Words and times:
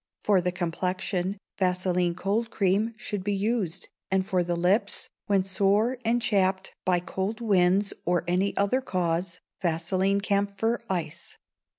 For 0.23 0.41
the 0.41 0.51
complexion, 0.51 1.37
vaseline 1.59 2.15
cold 2.15 2.49
cream 2.49 2.95
should 2.97 3.23
be 3.23 3.35
used, 3.35 3.87
and 4.09 4.25
for 4.25 4.43
the 4.43 4.55
lips, 4.55 5.11
when 5.27 5.43
sore 5.43 5.99
and 6.03 6.19
chapped 6.19 6.73
by 6.83 6.99
cold 6.99 7.39
winds 7.39 7.93
or 8.03 8.23
any 8.27 8.57
other 8.57 8.81
cause, 8.81 9.37
vaseline 9.61 10.19
camphor 10.19 10.81
ice. 10.89 11.37